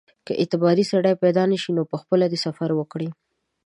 که 0.25 0.33
اعتباري 0.41 0.83
سړی 0.91 1.13
پیدا 1.23 1.43
نه 1.51 1.57
شي 1.61 1.71
نو 1.77 1.83
پخپله 1.91 2.25
دې 2.31 2.39
سفر 2.45 2.69
وکړي. 2.75 3.09